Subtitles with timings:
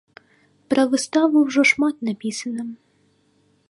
[0.73, 2.63] Пра выставу ўжо шмат напісана.